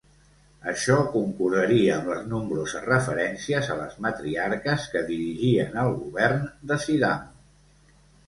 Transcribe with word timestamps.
Això 0.69 0.93
concordaria 1.15 1.91
amb 1.97 2.07
les 2.11 2.23
nombroses 2.29 2.87
referències 2.91 3.69
a 3.73 3.77
les 3.81 3.93
matriarques 4.07 4.87
que 4.95 5.03
dirigien 5.11 5.77
el 5.83 5.93
govern 6.03 6.43
de 6.73 6.79
Sidamo. 6.87 7.95